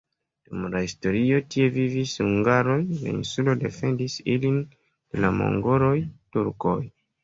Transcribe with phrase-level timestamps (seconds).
[0.45, 5.97] Dum la historio tie vivis hungaroj, la insulo defendis ilin de la mongoloj,
[6.37, 6.79] turkoj.